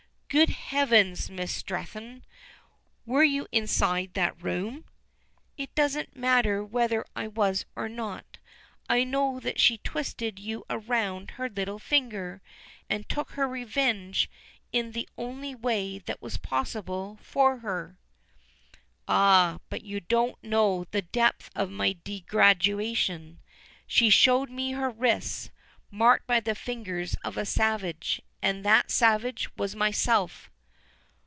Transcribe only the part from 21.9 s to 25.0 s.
degradation. She showed me her